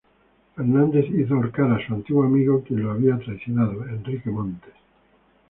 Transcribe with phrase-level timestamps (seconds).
[0.55, 4.73] Fernandes hizo ahorcar a su antiguo amigo, quien lo había traicionado, Henrique Montes.